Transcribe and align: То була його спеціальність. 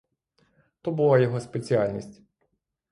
То 0.81 0.91
була 0.91 1.19
його 1.19 1.39
спеціальність. 1.41 2.21